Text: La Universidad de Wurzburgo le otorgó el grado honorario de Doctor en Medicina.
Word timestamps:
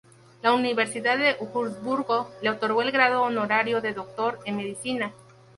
La 0.41 0.51
Universidad 0.53 1.15
de 1.19 1.35
Wurzburgo 1.53 2.31
le 2.41 2.49
otorgó 2.49 2.81
el 2.81 2.91
grado 2.91 3.21
honorario 3.21 3.81
de 3.81 3.93
Doctor 3.93 4.39
en 4.45 4.57
Medicina. 4.57 5.13